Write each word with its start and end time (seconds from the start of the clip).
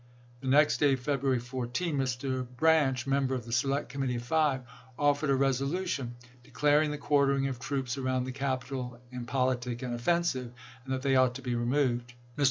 The 0.39 0.47
next 0.47 0.77
day, 0.79 0.95
Feb 0.95 1.19
ruary 1.19 1.39
14, 1.39 1.95
Mr. 1.95 2.47
Branch, 2.57 3.05
member 3.05 3.35
of 3.35 3.45
the 3.45 3.51
Select 3.51 3.89
Com 3.93 4.01
mittee 4.01 4.15
of 4.15 4.23
Five, 4.23 4.61
offered 4.97 5.29
a 5.29 5.35
resolution 5.35 6.15
declaring 6.41 6.89
the 6.89 6.97
quartering 6.97 7.47
of 7.47 7.59
troops 7.59 7.99
around 7.99 8.23
the 8.23 8.31
Capitol 8.31 8.99
"im 9.11 9.25
politic 9.27 9.83
and 9.83 9.93
offensive," 9.93 10.53
and 10.85 10.91
that 10.95 11.03
they 11.03 11.15
ought 11.15 11.35
to 11.35 11.43
be 11.43 11.51
„Globe>. 11.51 11.65
removed. 11.67 12.13
Mr. 12.35 12.39